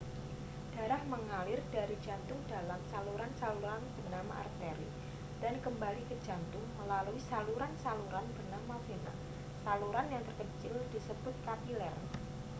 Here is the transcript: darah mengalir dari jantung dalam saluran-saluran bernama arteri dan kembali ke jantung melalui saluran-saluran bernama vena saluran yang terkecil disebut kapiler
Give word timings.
darah 0.75 0.97
mengalir 1.13 1.61
dari 1.75 1.93
jantung 2.05 2.41
dalam 2.53 2.81
saluran-saluran 2.91 3.81
bernama 3.95 4.33
arteri 4.43 4.87
dan 5.41 5.55
kembali 5.65 6.01
ke 6.09 6.15
jantung 6.27 6.65
melalui 6.81 7.19
saluran-saluran 7.29 8.25
bernama 8.35 8.75
vena 8.89 9.13
saluran 9.65 10.07
yang 10.13 10.23
terkecil 10.29 10.73
disebut 10.93 11.35
kapiler 11.47 11.93